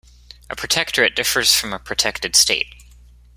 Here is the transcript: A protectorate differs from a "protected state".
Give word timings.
A 0.49 0.55
protectorate 0.55 1.15
differs 1.15 1.53
from 1.53 1.73
a 1.73 1.77
"protected 1.77 2.35
state". 2.35 2.73